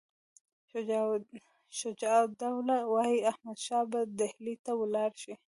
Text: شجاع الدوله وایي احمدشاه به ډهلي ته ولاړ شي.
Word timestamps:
شجاع 1.79 2.17
الدوله 2.29 2.75
وایي 2.93 3.17
احمدشاه 3.31 3.85
به 3.91 3.99
ډهلي 4.17 4.55
ته 4.65 4.71
ولاړ 4.81 5.11
شي. 5.23 5.33